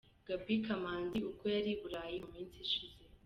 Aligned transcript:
Gaby 0.27 0.55
Kamanzi 0.65 1.17
ubwo 1.29 1.45
yari 1.55 1.69
i 1.75 1.79
Burayi 1.81 2.17
mu 2.23 2.29
minsi 2.35 2.57
ishize. 2.65 3.01